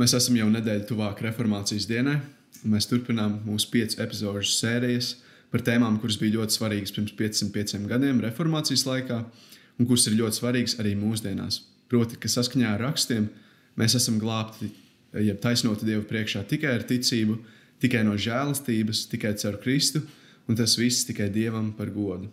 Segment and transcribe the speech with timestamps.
[0.00, 2.16] Mēs esam jau nedēļu tuvāk reformācijas dienai,
[2.64, 5.12] un mēs turpinām mūsu piecu epizodu sērijas
[5.52, 9.20] par tēmām, kuras bija ļoti svarīgas pirms 505 gadiem reformācijas laikā,
[9.78, 11.60] un kuras ir ļoti svarīgas arī mūsdienās.
[11.90, 13.28] Proti, ka saskaņā ar rakstiem
[13.78, 14.72] mēs esam glābti,
[15.14, 17.38] jeb taisnoti Dievu priekšā tikai ar ticību,
[17.84, 20.02] tikai no žēlastības, tikai caur Kristu,
[20.50, 22.32] un tas viss tikai Dievam par godu.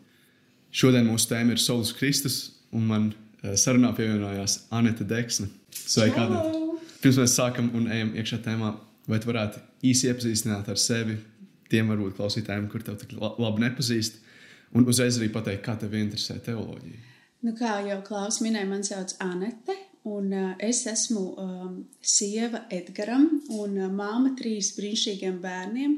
[0.74, 2.42] Šodien mūsu tēma ir Solis Kristus,
[2.74, 5.52] un man eh, sarunā pievienojās Anita Deksne.
[5.76, 6.61] Sveika, Anita!
[7.02, 8.76] Pirms mēs sākam un ejam iekšā tēmā,
[9.10, 11.18] vai tu varētu īsi iepazīstināt ar sevi
[11.72, 14.20] tiem varbūt klausītājiem, kur tev tik labi nepazīst,
[14.78, 17.08] un uzreiz arī pateikt, kā tev interesē teoloģija.
[17.42, 19.74] Nu, kā jau Klaus minēja, man sauc Anete,
[20.06, 25.96] un uh, es esmu um, sieva Edgaram un uh, māma trīs brīnišķīgiem bērniem,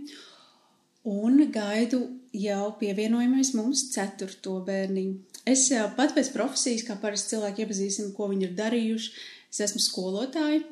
[1.12, 2.00] un gaidu
[2.40, 5.18] jau pievienojamies mums ceturto bērniņu.
[5.52, 9.12] Es uh, pat pēc profesijas, kā parasti cilvēki iepazīstina, ko viņi ir darījuši,
[9.52, 10.64] es esmu skolotāja,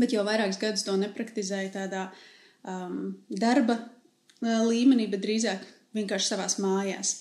[0.00, 2.08] bet jau vairākus gadus to nepraktizēju tādā
[2.68, 5.64] um, darba uh, līmenī, bet drīzāk
[5.94, 7.14] vienkārši savās mājās.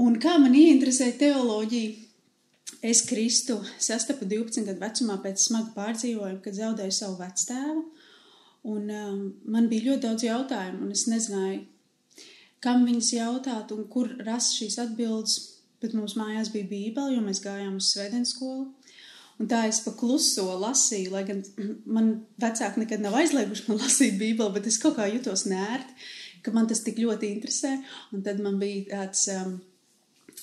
[0.00, 1.92] Un kā man ieinteresēja teoloģija,
[2.84, 7.84] es Kristu sastapu 12 gadu vecumā pēc smaga pārdzīvojuma, kad zaudēju savu vectēvu.
[8.74, 9.18] Un um,
[9.52, 11.62] man bija ļoti daudz jautājumu, un es nezināju,
[12.64, 15.36] kam viņas jautāt un kur rast šīs atbildes.
[15.84, 18.70] Bet mums mājās bija Bībele, jo mēs gājām uz Svētdienas skolu.
[19.42, 21.42] Un tā es pakluso lasīju, lai gan
[21.96, 22.10] man
[22.42, 25.96] vecāki nekad nav aizlieguši man lasīt Bībeli, bet es kaut kā jutos nērti,
[26.44, 27.74] ka man tas tik ļoti interesē.
[28.14, 29.56] Un tad man bija tāds um,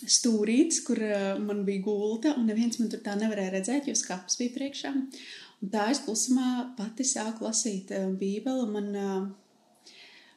[0.02, 4.40] stūrītis, kur uh, man bija gulta, un neviens man tur tā nevarēja redzēt, jo skats
[4.42, 4.92] bija priekšā.
[5.62, 8.66] Un tā es klusumā pati sāku lasīt uh, Bībeli.
[8.74, 9.94] Man, uh,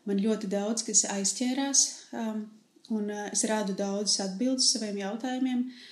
[0.07, 1.83] man ļoti daudz kas aizķērās,
[2.23, 2.47] um,
[2.95, 5.67] un uh, es rādu daudzas atbildes saviem jautājumiem.
[5.67, 5.91] Uh,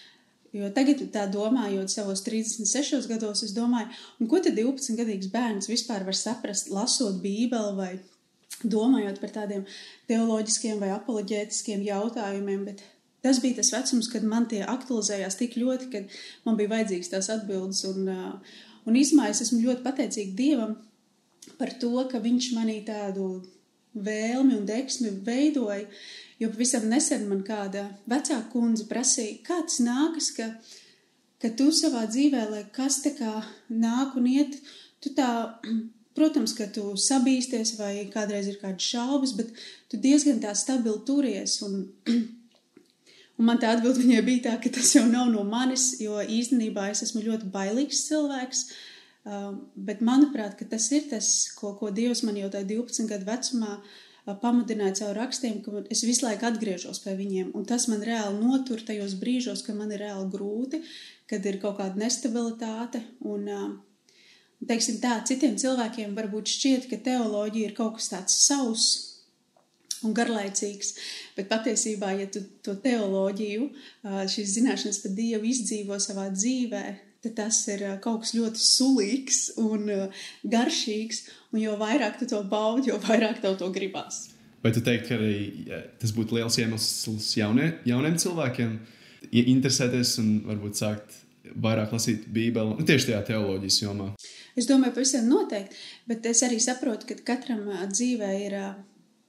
[0.53, 3.89] Jo tagad, tā domājot, savos 36 gados, es domāju,
[4.29, 7.93] ko tad 12 gadīgs bērns vispār var saprast, lasot Bībeli vai
[8.61, 9.65] domājot par tādiem
[10.11, 12.67] teoloģiskiem vai apoloģētiskiem jautājumiem.
[12.69, 12.85] Bet
[13.25, 16.05] tas bija tas vecums, kad man tie aktualizējās tik ļoti, ka
[16.45, 17.85] man bija vajadzīgs tās atbildes.
[17.89, 18.13] Un,
[18.85, 20.77] un īsumā es esmu ļoti pateicīga Dievam
[21.59, 23.39] par to, ka Viņš manī tādu
[23.95, 25.87] vēlmi un deksmi veidoja
[26.43, 30.49] Jo pavisam nesen man kāda vecāka kundze prasīja, kā tas nākas, ka,
[31.39, 33.37] ka tu savā dzīvē, lai kas te kā
[33.71, 34.57] nāk un iet,
[34.99, 35.29] tu tā,
[36.19, 39.55] protams, ka tu sabīsties vai kādreiz ir kādas šaubas, bet
[39.87, 41.61] tu diezgan tā stabili turies.
[41.63, 41.85] Un,
[43.39, 46.91] un man tā atbild viņai bija tā, ka tas jau nav no manis, jo īstenībā
[46.91, 48.67] es esmu ļoti bailīgs cilvēks.
[48.67, 48.92] Uh,
[49.23, 51.27] bet manuprāt, tas ir tas,
[51.59, 53.93] ko, ko Dievs man jau tajā 12 gadu vecumā uh,
[54.25, 57.51] pamudināja caur rakstiem, ka es visu laiku atgriežos pie viņiem.
[57.59, 60.83] Un tas man reāli notur tajos brīžos, kad man ir reāli grūti,
[61.31, 63.03] kad ir kaut kāda nestabilitāte.
[63.27, 63.49] Un,
[64.69, 69.09] teiksim tā, citiem cilvēkiem varbūt šķiet, ka teoloģija ir kaut kas tāds sauss
[70.07, 70.97] un garlaicīgs,
[71.37, 73.69] bet patiesībā, ja tu to teoloģiju,
[74.03, 76.87] šīs zināšanas par Dievu izdzīvo savā dzīvē,
[77.23, 79.89] tad tas ir kaut kas ļoti sulīgs un
[80.43, 81.23] garšīgs,
[81.55, 84.29] un jo vairāk tu to baudi, jo vairāk tev to gribās.
[84.63, 88.77] Vai tu teiktu, ka arī tas būtu liels iemesls jaunie, jauniem cilvēkiem
[89.43, 91.19] interesēties un varbūt sākt
[91.63, 94.13] vairāk lasīt Bībeli, nu, tieši tajā teoloģijas jomā?
[94.59, 95.77] Es domāju, pavisam noteikti,
[96.11, 98.57] bet es arī saprotu, ka katram dzīvē ir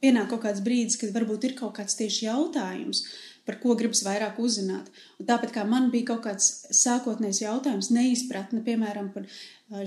[0.03, 4.03] pienāk kaut kāds brīdis, kad varbūt ir kaut kāds tieši jautājums, uh, par ko gribas
[4.05, 4.87] vairāk uzzināt.
[5.19, 9.27] Un tāpat kā man bija kaut kāds sākotnējs jautājums, neizpratne, piemēram, par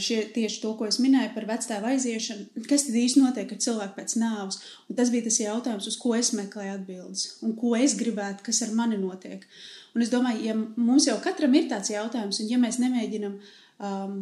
[0.03, 3.97] šie, tieši to, ko es minēju par vectēvu aiziešanu, kas tad īsti notiek ar cilvēku
[3.97, 4.61] pēc nāves.
[4.91, 8.62] Un tas bija tas jautājums, uz ko es meklēju atbildes un ko es gribētu, kas
[8.67, 9.47] ar mani notiek.
[9.97, 14.19] Un es domāju, ja mums jau katram ir tāds jautājums, un ja mēs nemēģinam um,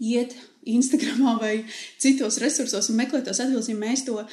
[0.00, 0.34] iet
[0.68, 1.52] Instagramā vai
[2.00, 4.26] citos resursos un meklēt tos atbildes, ja mēs to uh,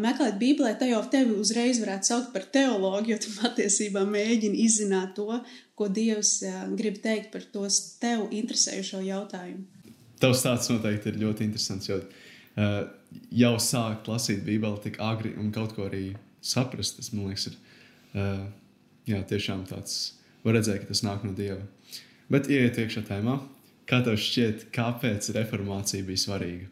[0.00, 5.14] meklētu Bībelē, tad jau tevi uzreiz varētu saukt par teologu, jo tu patiesībā mēģini izzināt
[5.18, 5.28] to,
[5.78, 9.64] ko Dievs uh, grib teikt par tos tev interesējušo jautājumu.
[10.22, 12.82] Tavs stāsts noteikti ir ļoti interesants, jo uh,
[13.34, 16.12] jau sākt lasīt Bībeli tik agri un kaut ko arī
[16.42, 18.44] saprast, tas man liekas, ir uh,
[19.08, 21.62] jā, tiešām tāds, var redzēt, ka tas nāk no Dieva.
[22.32, 23.40] Bet ieiet iekšā tēmā.
[23.88, 26.68] Kā tev šķiet, kāpēc reformācija bija svarīga?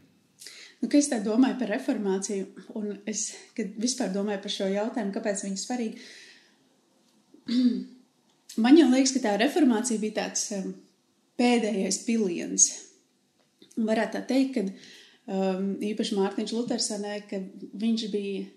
[0.80, 2.46] Nu, es tā domāju par reformāciju,
[2.78, 3.26] un es
[3.56, 5.96] vispār domāju par šo jautājumu, kāpēc viņa ir svarīga.
[8.64, 10.72] Man liekas, ka tā reformācija bija tāds um,
[11.40, 12.70] pēdējais piliens.
[13.76, 14.64] Varētu tā teikt, ka
[15.34, 17.42] um, īpaši Mārtiņš Luthersonē, ka
[17.84, 18.48] viņš bija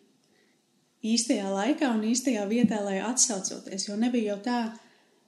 [1.04, 4.60] īstajā laikā un īstajā vietā, lai atsaucoties, jo nebija jau tā,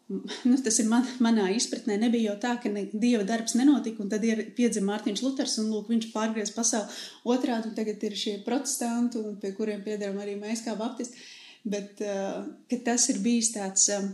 [0.49, 1.97] nu, tas ir man, manā izpratnē.
[2.01, 5.71] Nebija jau tā, ka ne, dieva darbs nenotika, un tad ir piedzima Mārtiņš Luters, un
[5.73, 6.93] lūk, viņš pārgriez pasauli
[7.33, 11.17] otrādi, un tagad ir šie protestanti, un pie kuriem piedaram arī mēs kā baptisti.
[11.65, 12.45] Bet uh,
[12.85, 14.11] tas ir bijis tāds um,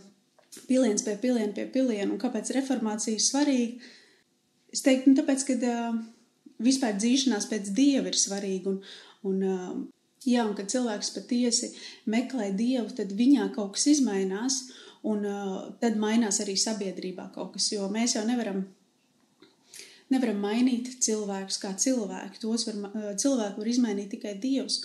[0.69, 3.89] piliens pie piliena pie piliena, un kāpēc reformācija ir svarīga?
[4.71, 5.97] Es teiktu, nu, tāpēc, ka uh,
[6.63, 8.79] vispār dzīšanās pēc dieva ir svarīga, un,
[9.27, 9.73] un uh,
[10.23, 11.73] jā, un kad cilvēks patiesi
[12.07, 14.90] meklē dievu, tad viņā kaut kas izmainās, Un
[15.25, 18.63] uh, tad mainās arī sabiedrībā kaut kas, jo mēs jau nevaram,
[20.13, 22.41] nevaram mainīt cilvēkus kā cilvēku.
[22.43, 24.81] Tos var, uh, cilvēku var izmainīt tikai Dievs.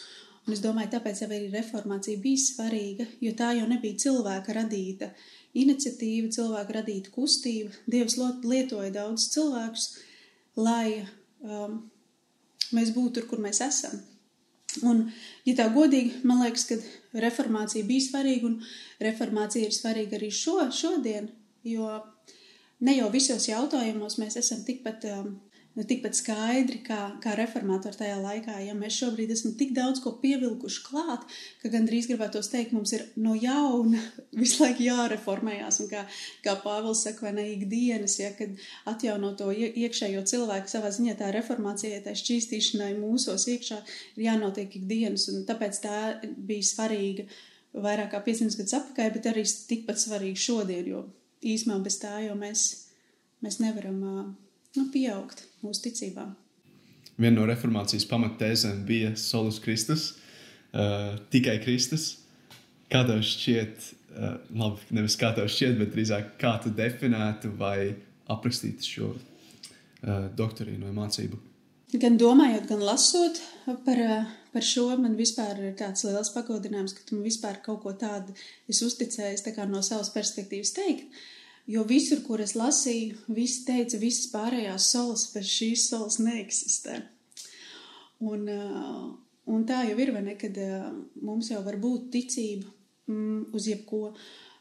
[0.46, 5.10] Un es domāju, tāpēc arī reformācija bija svarīga, jo tā jau nebija cilvēka radīta
[5.58, 7.74] iniciatīva, cilvēka radīta kustība.
[7.90, 8.14] Dievs
[8.46, 9.88] lietoja daudz cilvēkus,
[10.60, 11.02] lai
[11.42, 11.80] um,
[12.76, 13.98] mēs būtu tur, kur mēs esam.
[14.84, 15.06] Un,
[15.48, 16.76] ja tā godīgi, man liekas, ka
[17.22, 18.60] reformācija bija svarīga, un
[19.02, 21.30] reformācija ir svarīga arī šo, šodien,
[21.66, 21.90] jo
[22.86, 25.34] ne jau visos jautājumos mēs esam tikpat um,
[25.76, 28.54] nu, tikpat skaidri kā, kā reformātori tajā laikā.
[28.64, 31.26] Ja mēs šobrīd esam tik daudz ko pievilkuši klāt,
[31.60, 34.00] ka gandrīz gribētos teikt, mums ir no jauna
[34.40, 35.80] visu laiku jāreformējās.
[35.84, 36.06] Un kā,
[36.44, 38.56] kā Pāvils saka, vai ne ikdienas, ja, kad
[38.88, 43.82] atjauno to iekšējo cilvēku savā ziņā tā reformācijai, tā šķīstīšanai mūsos iekšā
[44.16, 45.28] ir jānotiek ikdienas.
[45.34, 47.28] Un tāpēc tā bija svarīga
[47.76, 51.04] vairāk kā 500 gadus atpakaļ, bet arī tikpat svarīga šodien, jo
[51.44, 52.64] īsumā bez tā jau mēs,
[53.44, 54.00] mēs nevaram
[54.76, 56.26] nu, pieaugt mūsu ticībā.
[57.16, 60.10] Viena no reformācijas pamattēzēm bija Solus Kristus,
[60.72, 62.16] uh, tikai Kristus.
[62.92, 67.94] Kā tev šķiet, uh, labi, nevis kā tev šķiet, bet drīzāk kā tu definētu vai
[68.32, 71.40] aprakstītu šo uh, doktorīnu vai mācību?
[71.96, 73.38] Gan domājot, gan lasot
[73.86, 74.00] par,
[74.52, 78.34] par šo, man vispār ir tāds liels pagodinājums, ka tu man vispār kaut ko tādu
[78.68, 81.06] esi uzticējis tā no savas perspektīvas teikt.
[81.06, 81.35] Uh,
[81.66, 87.00] Jo visur, kur es lasīju, visi teica, visas pārējās solis bez šīs solis neeksistē.
[88.22, 89.08] Un, uh,
[89.50, 90.84] un tā jau ir, vai ne, kad uh,
[91.26, 92.70] mums jau var būt ticība
[93.10, 94.12] mm, uz jebko.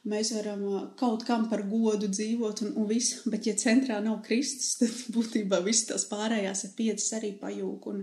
[0.10, 4.24] Mēs varam uh, kaut kam par godu dzīvot un, un visu, bet ja centrā nav
[4.26, 7.86] Kristus, tad būtībā viss tās pārējās ir piecas arī pajūk.
[7.94, 8.02] Un,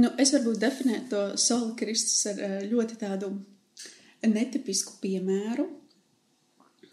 [0.00, 3.34] nu, es varbūt definētu to soli Kristus ar ļoti tādu
[4.24, 5.68] netipisku piemēru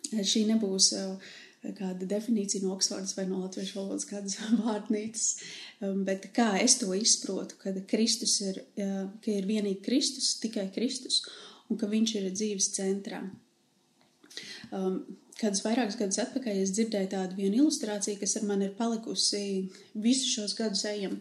[0.07, 1.33] Šī nebūs uh,
[1.77, 5.27] kāda definīcija no Oksfordas vai no latviešu valodas kādas vārdnīcas,
[5.81, 10.69] um, bet kā es to izprotu, kad Kristus ir, uh, ka ir vienīgi Kristus, tikai
[10.75, 11.24] Kristus,
[11.68, 13.24] un ka viņš ir dzīves centrā.
[14.71, 15.01] Um,
[15.39, 20.30] kādus vairākus gadus atpakaļ es dzirdēju tādu vienu ilustrāciju, kas ar mani ir palikusi visu
[20.33, 21.19] šos gadus ejam.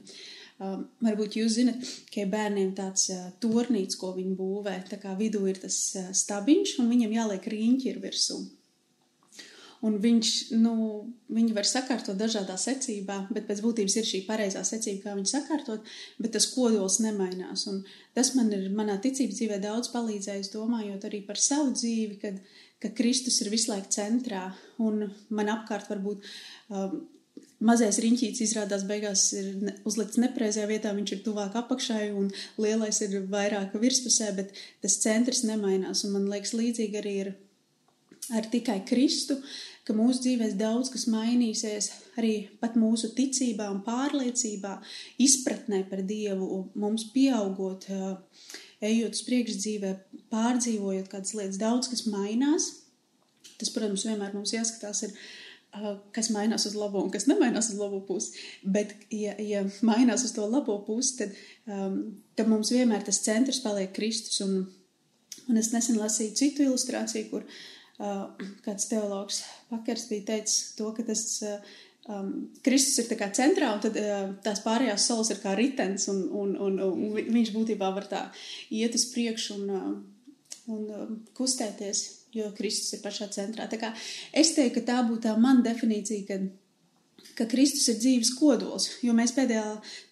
[0.56, 4.78] Um, varbūt jūs zinat, ka ir bērniem tāds uh, tornīts, ko viņi būvē.
[4.88, 8.38] Tā kā vidū ir tas uh, stabiņš, un viņam jāliek riņķi ir virsū.
[9.86, 10.74] Un viņš, nu,
[11.30, 15.90] viņi var sakārtot dažādā secībā, bet pēc būtības ir šī pareizā secība, kā viņi sakārtot,
[16.22, 17.66] bet tas kodols nemainās.
[17.70, 17.82] Un
[18.16, 22.40] tas man ir manā ticības dzīvē daudz palīdzējis, domājot arī par savu dzīvi, kad,
[22.82, 24.48] ka Kristus ir visu laiku centrā
[24.82, 26.24] un man apkārt varbūt
[26.72, 26.98] um,
[27.64, 32.28] mazais riņķītis izrādās beigās ir uzlikts nepreizajā vietā, viņš ir tuvāk apakšai un
[32.60, 34.52] lielais ir vairāk virspusē, bet
[34.84, 36.04] tas centrs nemainās.
[36.04, 37.32] Un man liekas līdzīgi arī ir
[38.36, 39.38] ar tikai Kristu,
[39.86, 44.74] ka mūsu dzīvēs daudz kas mainīsies, arī pat mūsu ticībā un pārliecībā,
[45.22, 47.86] izpratnē par Dievu, mums pieaugot,
[48.84, 49.92] ejot uz priekšdzīvē,
[50.32, 52.72] pārdzīvojot kādas lietas, daudz kas mainās.
[53.56, 55.14] Tas, protams, vienmēr mums jāskatās, ir,
[56.16, 58.34] kas mainās uz labo un kas nemainās uz labo pusi.
[58.66, 61.38] Bet, ja, ja mainās uz to labo pusi, tad,
[61.70, 62.00] um,
[62.36, 64.42] tad mums vienmēr tas centrs paliek Kristus.
[64.44, 64.66] Un,
[65.46, 67.56] un es nesen lasīju citu ilustrāciju, kur uh,
[67.96, 71.22] kāds teologs Pakers bija teicis to, ka tas
[72.08, 72.28] um,
[72.64, 76.26] Kristus ir tā kā centrā, un tad uh, tās pārējās solis ir kā ritens, un,
[76.28, 78.26] un, un, un viņš būtībā var tā
[78.74, 79.72] iet uz priekšu un,
[80.76, 82.04] un um, kustēties,
[82.36, 83.68] jo Kristus ir pašā centrā.
[83.70, 83.94] Tā kā
[84.36, 86.48] es teiktu, ka tā būtu tā mana definīcija, kad
[87.36, 88.88] ka Kristus ir dzīves kodols.
[89.04, 89.64] Jo mēs pēdējā,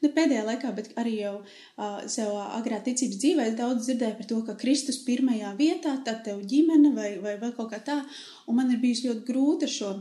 [0.04, 4.40] ne pēdējā laikā, bet arī jau uh, sev agrā ticības dzīvē daudz dzirdēju par to,
[4.48, 8.02] ka Kristus pirmajā vietā, tad tev ģimene vai, vai vēl kaut kā tā.
[8.48, 9.94] Un man ir bijis ļoti grūti ar šo.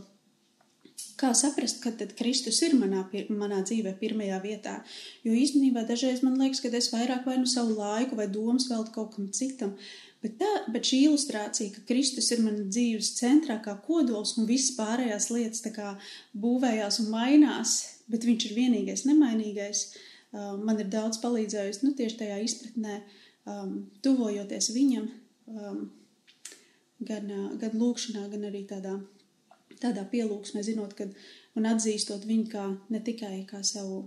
[1.17, 4.79] Kā saprast, ka tad Kristus ir manā, manā dzīvē pirmajā vietā?
[5.25, 8.93] Jo īstenībā dažreiz man liekas, ka es vairāk vai nu savu laiku vai domas veltu
[8.95, 9.75] kaut kam citam.
[10.23, 14.71] Bet, tā, bet šī ilustrācija, ka Kristus ir mana dzīves centrā, kā kodols, un visas
[14.77, 15.97] pārējās lietas kā,
[16.39, 17.73] būvējās un mainās,
[18.11, 23.01] bet viņš ir vienīgais, nemainīgais, uh, man ir daudz palīdzējusi nu, tieši tajā izpratnē,
[23.51, 23.75] um,
[24.05, 25.11] tuvojoties viņam.
[25.51, 25.83] Um,
[27.07, 28.97] gan, gan lūkšanā, gan arī tādā,
[29.81, 31.13] tādā pielūgsmē, zinot, kad,
[31.57, 34.05] un atzīstot viņu kā ne tikai kā savu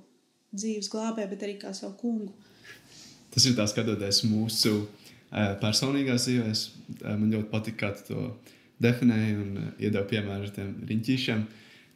[0.56, 2.32] dzīves glābē, bet arī kā savu kungu.
[3.34, 4.86] Tas ir tā skatoties mūsu
[5.62, 6.64] personīgās dzīvēs.
[7.06, 8.26] Man ļoti patīk, kā tu to
[8.82, 11.44] definēji un iedevi piemēru ar tiem riņķīšiem.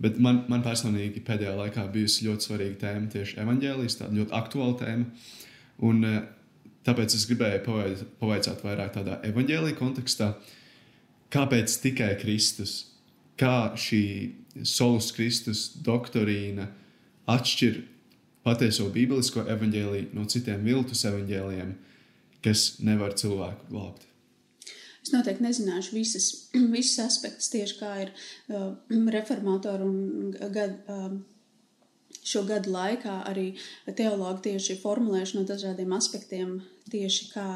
[0.00, 4.76] Bet man, man personīgi pēdējā laikā bijusi ļoti svarīga tēma tieši evanģēlijas, tāda ļoti aktuāla
[4.80, 5.26] tēma.
[5.88, 6.06] Un,
[6.88, 7.76] tāpēc es gribēju
[8.20, 10.32] pavaicāt vairāk tādā evanģēlīja kontekstā,
[11.32, 12.74] kāpēc tikai Kristus,
[13.40, 14.04] kā šī
[14.66, 16.66] solus Kristus doktrīna
[17.30, 17.82] atšķir
[18.44, 21.74] patieso bībelisko evanģēliju no citiem viltus evanģēlijiem,
[22.44, 24.06] kas nevar cilvēku glābt.
[25.00, 26.28] Es noteikti nezināšu visas,
[26.76, 28.72] visas aspektus tieši kā ir uh,
[29.14, 31.14] reformātori un gad, uh,
[32.26, 33.50] šo gadu laikā arī
[33.96, 36.58] teologi tieši formulējuši no dažādiem aspektiem
[36.92, 37.46] tieši kā,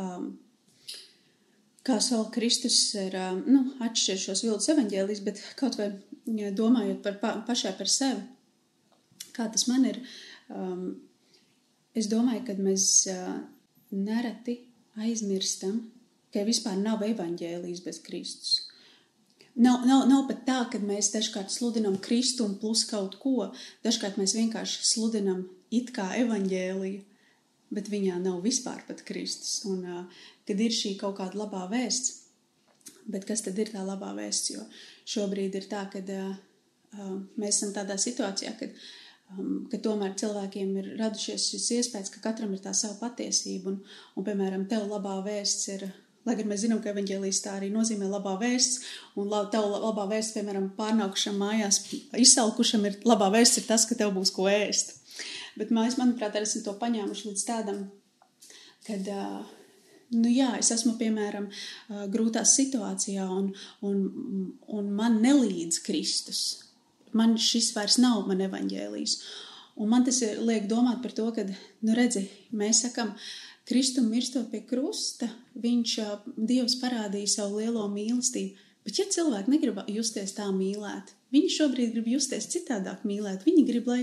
[0.00, 0.28] um,
[1.86, 5.90] kā Saula Kristus ir um, nu, atšķir šos viltus evaņģēlijus, bet kaut vai
[6.54, 8.22] domājot par pa, pašai par sevi,
[9.32, 10.02] kā tas man ir,
[10.52, 10.84] um,
[11.96, 13.40] es domāju, ka mēs uh,
[13.92, 14.58] nereti
[15.00, 15.80] aizmirstam,
[16.32, 18.52] ka vispār nav evaņģēlijas bez Kristus.
[19.54, 23.50] Nav, nav, nav pat tā, ka mēs dažkārt sludinām Kristu un plus kaut ko.
[23.84, 27.02] Dažkārt mēs vienkārši sludinām it kā evaņģēliju,
[27.76, 29.58] bet viņā nav vispār pat Kristus.
[29.68, 32.22] Un, uh, kad ir šī kaut kāda labā vēsts,
[33.12, 34.54] bet kas tad ir tā labā vēsts?
[34.54, 34.64] Jo
[35.12, 36.32] šobrīd ir tā, ka uh,
[37.36, 38.72] mēs esam tādā situācijā, kad
[39.38, 43.78] um, ka tomēr cilvēkiem ir radušies šis iespējas, ka katram ir tā sava patiesība, un,
[44.16, 45.86] un piemēram, tev labā vēsts ir,
[46.26, 48.82] lai gan mēs zinām, ka evaņģēlīs tā arī nozīmē labā vēsts,
[49.20, 51.82] un la, tev labā vēsts, piemēram, pārnākušam mājās,
[52.24, 54.98] izsalkušam ir labā vēsts ir tas, ka tev būs ko ēst.
[55.58, 57.82] Bet mēs, manuprāt, arī esam to paņēmuši līdz tādam,
[58.86, 59.58] kad, uh,
[60.12, 63.46] Nu, jā, es esmu piemēram uh, grūtā situācijā, un,
[63.80, 64.02] un,
[64.68, 66.42] un man nelīdz Kristus
[67.16, 69.16] man šis vairs nav man evaņģēlijs.
[69.80, 71.46] Un man tas liek domāt par to, ka,
[71.86, 73.14] nu redzi, mēs sakam,
[73.68, 75.30] Kristum mirstot pie krusta,
[75.62, 75.96] viņš,
[76.36, 78.68] Dievs parādīja savu lielo mīlestību.
[78.82, 83.86] Bet ja cilvēki negrib justies tā mīlēt, viņi šobrīd grib justies citādāk mīlēt, viņi grib,
[83.86, 84.00] lai,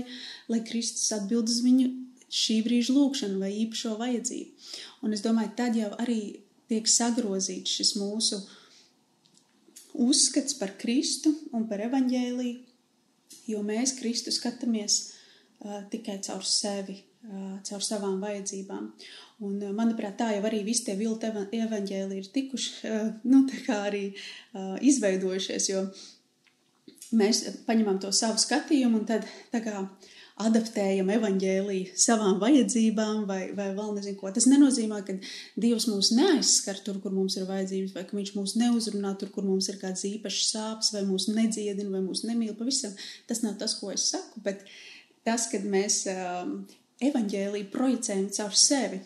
[0.48, 1.90] lai Kristus atbild uz viņu
[2.30, 4.70] šī brīža lūgšanu vai īpašo vajadzību.
[5.04, 6.22] Un es domāju, tad jau arī
[6.70, 8.40] tiek sagrozīts šis mūsu
[10.00, 12.69] uzskats par Kristu un par evaņģēliju,
[13.50, 15.00] jo mēs Kristu skatāmies
[15.64, 18.92] uh, tikai caur sevi, uh, caur savām vajadzībām.
[19.46, 23.62] Un, uh, manuprāt, tā jau arī visi tie vilti evaņģēli ir tikuši, uh, nu, tā
[23.66, 25.84] kā arī uh, izveidojušies, jo
[27.16, 29.82] mēs paņemam to savu skatījumu un tad tā kā
[30.46, 34.32] adaptējam evaņģēlīju savām vajadzībām, vai, vai vēl nezinu ko.
[34.34, 35.16] Tas nenozīmē, ka
[35.60, 39.46] Dievs mūs neaizskar tur, kur mums ir vajadzības, vai ka Viņš mūs neuzrunā tur, kur
[39.46, 42.56] mums ir kāds īpašs sāpes, vai mūs nedziedina, vai mūs nemīl.
[42.58, 42.96] Pavisam
[43.28, 44.66] tas nav tas, ko es saku, bet
[45.26, 46.60] tas, kad mēs um,
[47.04, 49.00] evaņģēlīju projicējam caur sevi,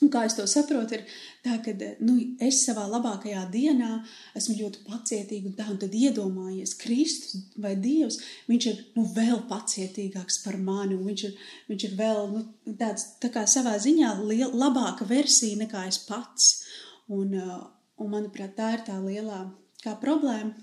[0.00, 1.02] Un kā es to saprotu, ir
[1.44, 3.90] tā, ka nu, es savā labākajā dienā
[4.38, 8.16] esmu ļoti pacietīga un tā, un tad iedomājies Kristus vai Dievs,
[8.48, 11.34] viņš ir nu, vēl pacietīgāks par mani, un viņš ir,
[11.68, 12.46] viņš ir vēl nu,
[12.80, 16.48] tāds tā kā savā ziņā liel, labāka versija nekā es pats.
[17.10, 17.60] Un, uh,
[18.00, 19.42] un manuprāt, tā ir tā lielā
[19.84, 20.54] kā problēma.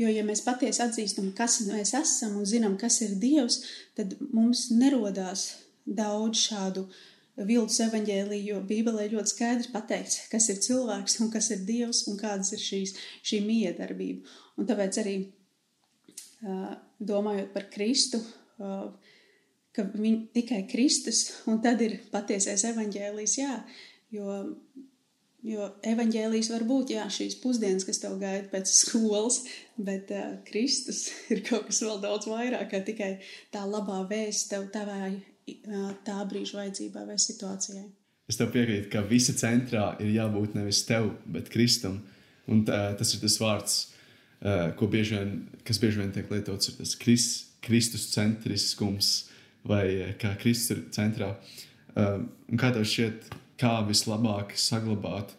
[0.00, 3.60] Jo, ja mēs patiesi atzīstam, kas mēs esam un zinām, kas ir Dievs,
[3.98, 5.50] tad mums nerodās
[5.84, 7.00] daudz šādu uh,
[7.48, 12.18] viltus evaņģēlīju, jo Bībelē ļoti skaidri pateikts, kas ir cilvēks un kas ir Dievs un
[12.20, 14.28] kādas ir šīs, šī miedarbība.
[14.60, 15.16] Un tāpēc arī
[17.00, 18.20] domājot par Kristu,
[19.76, 23.56] ka viņ, tikai Kristus un tad ir patiesais evaņģēlijs, jā,
[24.16, 24.36] jo,
[25.46, 29.42] jo evaņģēlijs var būt, jā, šīs pusdienas, kas tev gaida pēc skolas,
[29.78, 33.12] bet uh, Kristus ir kaut kas vēl daudz vairāk, kā tikai
[33.54, 35.20] tā labā vēsts tev tavai
[36.06, 37.86] tā brīža vajadzībai vai situācijai.
[38.30, 41.98] Es tev piekrītu, ka visa centrā ir jābūt nevis tev, bet Kristum.
[42.50, 43.78] Un tā, tas ir tas vārds,
[44.78, 45.32] ko bieži vien,
[45.66, 47.26] kas bieži vien tiek lietots, ir tas kris,
[47.60, 49.10] Kristus centriskums
[49.66, 51.34] vai kā Kristus ir centrā.
[51.98, 53.28] Un kā tev šķiet,
[53.60, 55.34] kā vislabāk saglabāt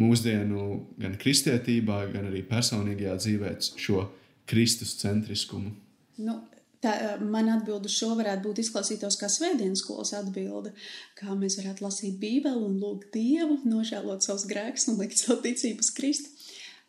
[0.00, 4.06] mūsdienu gan kristietībā, gan arī personīgajā dzīvē šo
[4.50, 5.74] Kristus centriskumu?
[6.20, 6.40] Nu,
[6.80, 10.72] Tā, man atbild uz šo varētu būt izklausītos kā svētdienas skolas atbilde,
[11.18, 15.84] kā mēs varētu lasīt bībeli un lūgt Dievu, nožēlot savus grēkus un likt savu ticību
[15.84, 16.32] uz Kristu.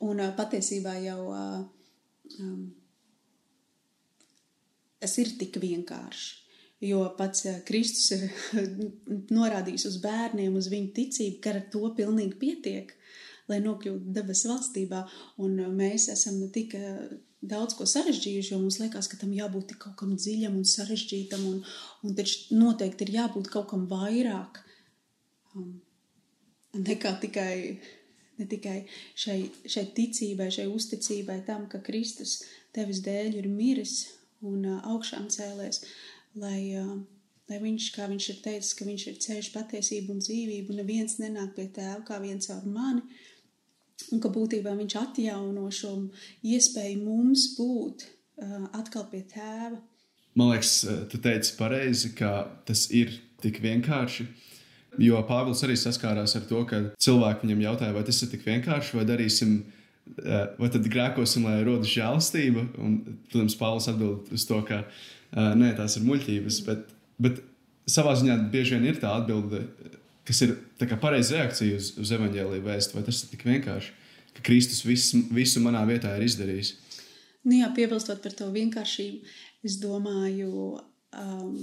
[0.02, 2.62] Un patiesībā jau um,
[5.04, 6.38] tas ir tik vienkārši.
[6.82, 8.24] Jo pats Kristus ir
[9.38, 12.96] norādījis uz bērniem, uz viņu ticību, ka ar to pilnīgi pietiek.
[13.52, 15.04] lai nokļūtu debesu valstībā.
[15.44, 16.78] Un mēs esam tik
[17.42, 21.62] daudz ko sarežģījuši, jo mums liekas, ka tam jābūt kaut kam dziļam un sarežģītam, un,
[22.06, 24.62] un taču noteikti ir jābūt kaut kam vairāk
[25.56, 25.74] um,
[26.78, 27.56] nekā tikai,
[28.38, 28.78] ne tikai
[29.18, 32.42] šai, šai ticībai, šai uzticībai tam, ka Kristus
[32.76, 34.04] tevis dēļ ir miris
[34.46, 35.82] un uh, augšām cēlēs,
[36.38, 36.94] lai, uh,
[37.50, 41.18] lai viņš, kā viņš ir teicis, ka viņš ir ceļš, patiesība un dzīvība, un neviens
[41.22, 43.28] nenāk pie tēva kā viens caur mani, uh,
[44.12, 45.94] Un ka būtībā viņš atjauno šo
[46.44, 49.80] iespēju mums būt uh, atkal pie tēva.
[50.36, 53.12] Man liekas, tu teici pareizi, ka tas ir
[53.44, 54.28] tik vienkārši.
[55.02, 58.98] Jo Pāvils arī saskārās ar to, ka cilvēki viņam jautāja, vai tas ir tik vienkārši,
[58.98, 59.54] vai darīsim,
[60.60, 62.66] vai tad grēkosim, lai rodas žēlastība.
[62.80, 62.98] Un,
[63.32, 64.84] protams, Pāvils atbild uz to, ka
[65.36, 66.60] nē, tās ir muļķības.
[66.68, 66.92] Bet,
[67.24, 67.44] bet
[67.92, 69.66] savā ziņā bieži vien ir tā atbilde,
[70.28, 70.56] kas ir
[71.02, 73.94] pareiza reakcija uz, uz evaņģēlīju vēstu, vai tas ir tik vienkārši,
[74.38, 76.76] ka Kristus visu, visu manā vietā ir izdarījis.
[77.48, 81.56] Nu jā, piebilstot par to vienkāršību, es domāju um,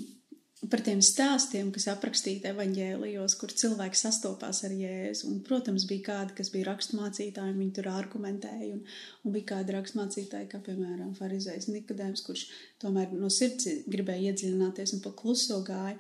[0.67, 5.29] par tiem stāstiem, kas aprakstīti evaņģēlijos, kur cilvēki sastopās ar Jēzu.
[5.31, 8.83] Un, protams, bija kādi, kas bija raksturmācītāji, viņi tur argumentēja, un,
[9.23, 12.49] un bija kādi raksturmācītāji, kā piemēram Pharizējs Nikodēms, kurš
[12.83, 15.95] tomēr no sirds gribēja iedziļināties un pa kluso gāja.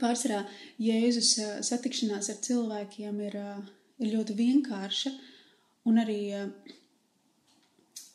[0.00, 0.42] Pārsvarā
[0.82, 1.34] Jēzus
[1.66, 3.36] satikšanās ar cilvēkiem ir,
[4.00, 5.12] ir ļoti vienkārša,
[5.88, 6.20] un arī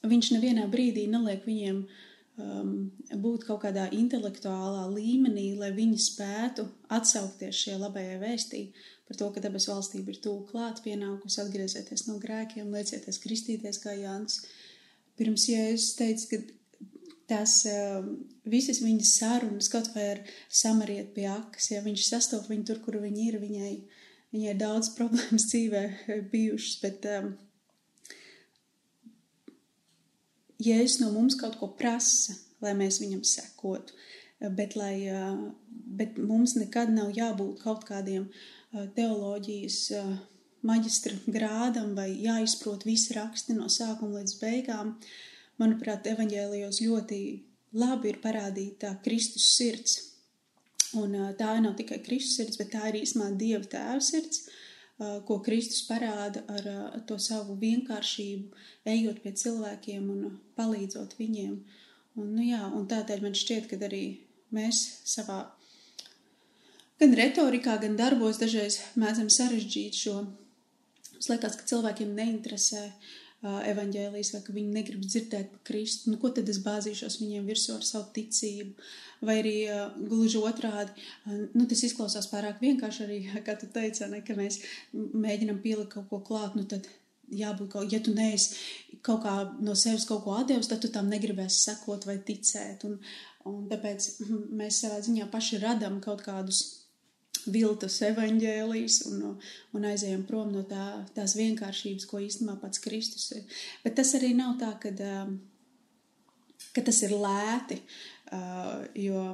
[0.05, 2.73] viņš nevienā brīdī neliek viņiem um,
[3.23, 8.61] būt kaut kādā intelektuālā līmenī, lai viņi spētu atsaukties šajā labajai vēstī
[9.05, 13.93] par to, ka debesu valstība ir tuvu klāt, pienākusi atgriezieties no grēkiem, liecieties kristīties kā
[13.97, 14.41] Jānis.
[15.15, 16.39] Pirms Jēzus teica, ka
[17.29, 18.05] tās uh,
[18.49, 22.99] visas viņas sarunas, kaut vai ar samariet pie akas, ja viņš sastop viņu tur, kur
[23.01, 23.73] viņi ir, viņai,
[24.35, 25.83] viņai ir daudz problēmas dzīvē
[26.31, 27.33] bijušas, bet um,
[30.65, 33.91] Jēzus no mums kaut ko prasa, lai mēs viņam sekotu,
[34.55, 35.35] bet, lai, uh,
[35.99, 38.29] bet mums nekad nav jābūt kaut kādiem
[38.95, 39.79] teoloģijas
[40.65, 44.95] maģistra grādam vai jāizprot visi raksti no sākuma līdz beigām.
[44.95, 47.19] Uh, manuprāt, evaņģēlijos ļoti
[47.79, 49.97] labi ir parādīta Kristus sirds.
[50.95, 54.45] Un tā nav tikai Kristus sirds, bet tā ir īstenībā Dieva tēva sirds,
[55.27, 61.57] ko Kristus parāda ar to savu vienkāršību, ejot pie cilvēkiem un palīdzot viņiem.
[62.15, 64.05] Un, nu, jā, un tādēļ man šķiet, ka arī
[64.55, 65.41] mēs savā
[67.01, 70.21] gan retorikā, gan darbos dažreiz mēdzam sarežģīt šo.
[71.15, 73.11] Mums liekas, ka cilvēkiem neinteresē uh,
[73.71, 76.11] evaņģēlijas, vai ka viņi negrib dzirdēt par Kristu.
[76.11, 78.75] Nu, ko tad es bāzīšos viņiem virsū ar savu ticību?
[79.25, 80.93] Vai arī uh, gluži otrādi,
[81.25, 84.61] uh, nu, tas izklausās pārāk vienkārši arī, kā tu teici, ne, ka mēs
[84.93, 86.89] mēģinam pielikt kaut ko klāt, nu tad
[87.33, 91.09] jābūt kaut, ja tu neesi kaut kā no sevis kaut ko atdevis, tad tu tam
[91.09, 92.85] negribēsi sekot vai ticēt.
[92.89, 92.99] Un,
[93.49, 94.09] un tāpēc
[94.61, 96.84] mēs savā ziņā paši radam kaut kādus
[97.51, 99.35] viltus evaņģēlijas un,
[99.75, 103.59] un aizējām prom no tā, tās vienkāršības, ko īstenībā pats Kristus ir.
[103.83, 105.37] Bet tas arī nav tā, ka, um,
[106.75, 107.81] ka tas ir lēti,
[108.35, 109.27] uh, jo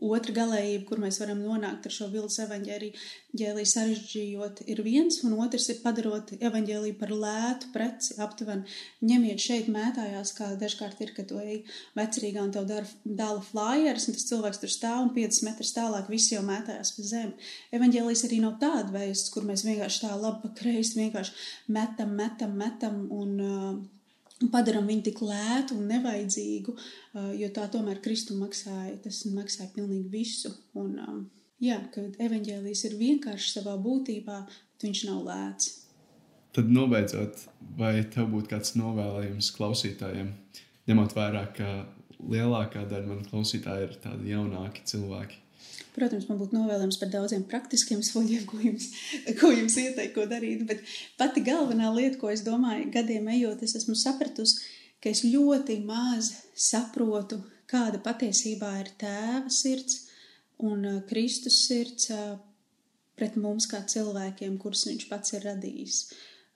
[0.00, 5.68] otra galējība, kur mēs varam nonākt ar šo vilnas evaņģēliju sarežģījot, ir viens, un otrs
[5.72, 8.16] ir padarot evaņģēliju par lētu preci.
[8.24, 8.78] Aptuveni
[9.10, 11.62] ņemiet šeit mētājās, kā dažkārt ir, ka tu ej
[11.98, 16.10] vecerīgā un tev dara dāla flyers, un tas cilvēks tur stāv un 5 metrus tālāk
[16.12, 17.50] visi jau mētājās pa zemi.
[17.76, 22.56] Evaņģēlijas arī nav tāda vēsts, kur mēs vienkārši tā labi pa kreisi vienkārši metam, metam,
[22.64, 23.72] metam un uh,
[24.48, 26.76] padaram viņu tik lētu un nevajadzīgu,
[27.36, 30.52] jo tā tomēr Kristu maksāja, tas maksāja pilnīgi visu.
[30.80, 30.96] Un,
[31.60, 35.76] jā, ka evaņģēlijs ir vienkārši savā būtībā, bet viņš nav lēts.
[36.56, 37.44] Tad nobeidzot,
[37.78, 40.32] vai tev būtu kāds novēlējums klausītājiem,
[40.90, 41.68] ņemot vērā, ka
[42.18, 45.38] lielākā daļa man klausītāji ir tādi jaunāki cilvēki?
[45.94, 48.90] Protams, man būtu novēlējums par daudziem praktiskiem soļiem, ko jums,
[49.40, 50.62] ko jums ieteikt, ko darīt.
[50.68, 50.84] Bet
[51.18, 54.60] pati galvenā lieta, ko es domāju, gadiem ejot, es esmu sapratusi,
[55.02, 57.40] ka es ļoti maz saprotu,
[57.70, 60.06] kāda patiesībā ir tēva sirds
[60.60, 62.34] un uh, Kristus sirds uh,
[63.18, 66.00] pret mums kā cilvēkiem, kurus viņš pats ir radījis.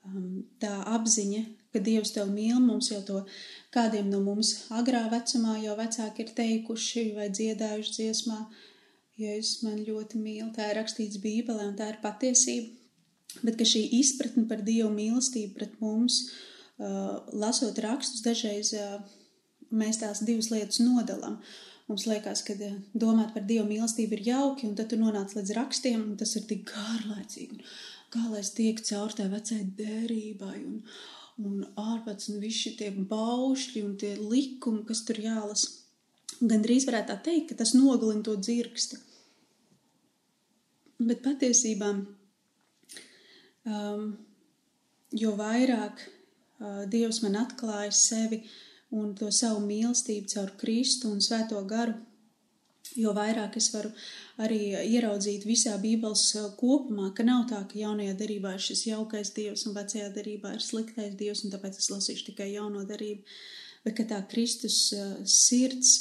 [0.05, 1.41] Um, tā apziņa,
[1.73, 3.23] ka Dievs tev mīl, mums jau to
[3.73, 8.74] kādiem no mums agrā vecumā jau vecāki ir teikuši vai dziedājuši dziesmā, uh,
[9.19, 12.73] Jēzus man ļoti mīl, tā ir rakstīts Bībelē, un tā ir patiesība.
[13.43, 16.19] Bet šī izpratne par Dievu mīlestību pret mums,
[16.79, 18.99] uh, lasot rakstus, dažreiz uh,
[19.75, 21.39] mēs tās divas lietas nodalām.
[21.89, 25.55] Mums liekas, ka uh, domāt par Dieva mīlestību ir jauki, un tad tu nonāc līdz
[25.59, 27.63] rakstiem, un tas ir tik garlaicīgi.
[28.15, 30.77] kā lai es tieku caur tai vecai dērībai un,
[31.43, 35.84] un ārpēc un visi tie baušļi un tie likumi, kas tur jālas.
[36.39, 38.99] Gan drīz varētu tā teikt, ka tas nogalina to dzirksti.
[41.05, 41.91] Bet patiesībā,
[43.67, 44.03] um,
[45.15, 48.41] jo vairāk uh, Dievs man atklāja sevi
[48.95, 51.97] un to savu mīlestību caur Kristu un Svēto garu,
[52.95, 53.91] jo vairāk es varu
[54.39, 59.31] arī ieraudzīt visā Bībeles uh, kopumā, ka nav tā, ka jaunajā derībā ir šis jaukais
[59.35, 63.23] dievs un vecajā derībā ir sliktais dievs, un tāpēc es lasīšu tikai jauno derību,
[63.85, 64.89] bet ka tā Kristus
[65.29, 65.99] sirds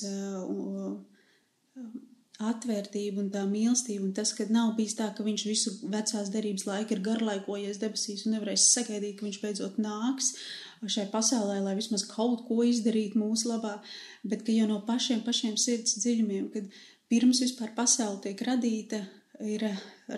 [2.42, 6.66] atvērtība un tā mīlestība, un tas, ka nav bijis tā, ka viņš visu vecās derības
[6.66, 10.33] laiku ir garlaikojies debesīs un nevarēs sagaidīt, ka viņš beidzot nāks
[10.90, 13.79] šai pasaulē, lai vismaz kaut ko izdarītu mūsu labā,
[14.27, 16.66] bet ka jau no pašiem, pašiem sirds dziļumiem, kad
[17.09, 19.01] pirms vispār pasaule tiek radīta,
[19.40, 19.64] ir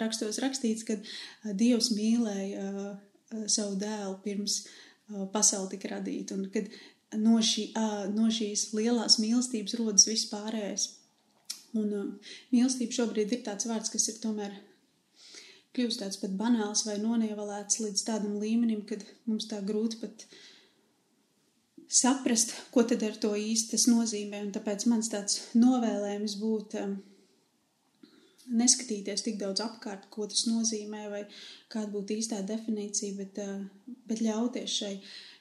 [0.03, 0.99] rakstos rakstīts, ka
[1.55, 2.97] Dievs mīlēja
[3.47, 4.65] savu dēlu pirms
[5.33, 6.73] pasaule tika radīta, un kad
[7.15, 7.69] no, šī,
[8.15, 10.89] no šīs lielās mīlestības rodas viss pārējais.
[11.77, 12.19] Un
[12.53, 14.55] mīlestība šobrīd ir tāds vārds, kas ir tomēr
[15.77, 20.39] kļūst tāds pat banāls vai nonievalēts līdz tādam līmenim, kad mums tā grūti pat uh,
[21.89, 24.43] saprast, ko tad ar to īsti tas nozīmē.
[24.47, 26.97] Un tāpēc mans tāds novēlējums būtu um,
[28.61, 31.23] neskatīties tik daudz apkārt, ko tas nozīmē, vai
[31.73, 34.95] kāda būtu īstā definīcija, bet, uh, bet ļauties šai,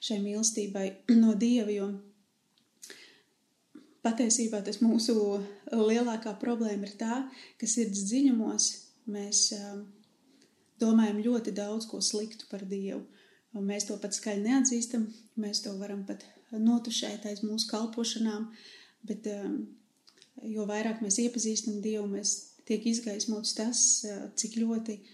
[0.05, 0.87] šai mīlestībai
[1.23, 1.71] no Dieva.
[1.73, 1.89] Jo
[4.05, 5.15] patiesībā tas mūsu
[5.73, 7.23] lielākā problēma ir tā,
[7.59, 8.69] ka sirds dziļumos
[9.09, 9.85] mēs um,
[10.81, 13.01] domājam ļoti daudz ko sliktu par Dievu.
[13.55, 15.07] Un mēs to pat skaļi neatzīstam,
[15.39, 18.49] mēs to varam pat notušēt aiz mūsu kalpošanām,
[19.07, 19.61] bet um,
[20.43, 22.35] jo vairāk mēs iepazīstam Dievu, mēs
[22.67, 25.13] tiek izgaismots tas, uh, cik ļoti uh,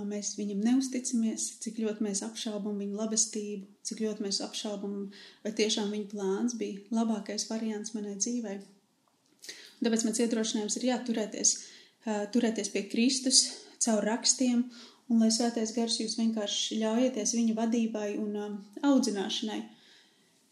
[0.00, 5.10] mēs viņam neusticamies, cik ļoti mēs apšaubam viņa labestību, cik ļoti mēs apšaubam,
[5.44, 8.56] vai tiešām viņa plāns bija labākais variants manai dzīvei.
[9.82, 11.52] Tāpēc mans iedrošinājums ir jāturēties,
[12.32, 13.42] turēties pie Kristus
[13.82, 14.64] caur rakstiem,
[15.10, 19.60] un lai svētais gars jūs vienkārši ļaujieties viņa vadībai un audzināšanai.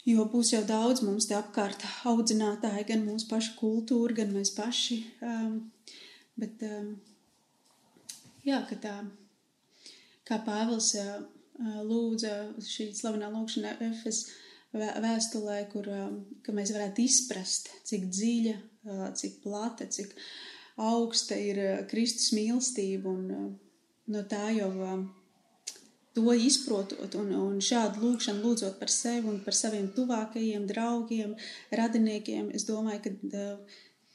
[0.08, 4.98] Jo būs jau daudz mums te apkārt audzinātāji, gan mūsu pašu kultūra, gan mēs paši.
[6.40, 6.64] Bet,
[8.48, 8.94] jā, ka tā,
[10.30, 10.94] kā Pāvils
[11.60, 14.24] lūdza šī slavenā lūkšana Efes
[14.72, 15.88] vēstulē, kur
[16.54, 18.56] mēs varētu izprast, cik dziļa,
[19.18, 20.14] cik plata, cik
[20.80, 21.58] augsta ir
[21.90, 23.56] Kristus mīlestība un
[24.10, 24.70] no tā jau.
[26.18, 31.36] To izprotot un, un šādu lūgšanu lūdzot par sevi un par saviem tuvākajiem draugiem,
[31.70, 33.42] radiniekiem, es domāju, ka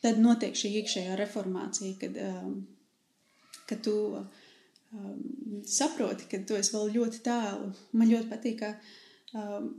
[0.04, 2.20] tad notiek šī iekšējā reformācija, kad,
[3.70, 3.96] kad tu
[4.96, 7.72] um, saproti, ka tu esi vēl ļoti tālu.
[7.94, 8.72] Man ļoti patīk, ka,
[9.38, 9.72] um,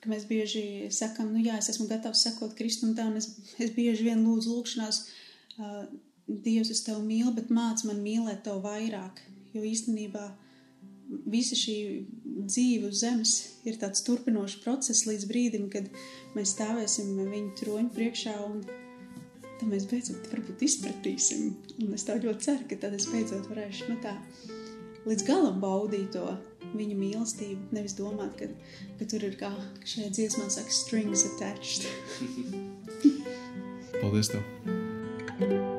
[0.00, 3.74] ka mēs bieži sakam, nu jā, es esmu gatavs sekot Kristum tā, un es, es
[3.76, 5.02] bieži vien lūdzu lūgšanās,
[5.58, 5.82] uh,
[6.30, 9.18] Dievs, es tevi mīlu, bet māc man mīlēt tevi vairāk,
[9.50, 10.28] jo īstenībā
[11.26, 11.76] visa šī
[12.46, 13.32] dzīve uz zemes
[13.66, 15.90] ir tāds turpinošs process līdz brīdim, kad
[16.36, 21.50] mēs stāvēsim viņu troņu priekšā un tad mēs beidzot varbūt izpratīsim.
[21.82, 24.14] Un es tā ļoti ceru, ka tad es beidzot varēšu no nu tā
[25.08, 26.26] līdz galam baudīt to
[26.76, 28.50] viņa mīlestību, nevis domāt, ka,
[29.00, 29.50] ka tur ir kā
[29.84, 31.88] šajā dziesmā saka strings attached.
[34.00, 35.69] Paldies tev!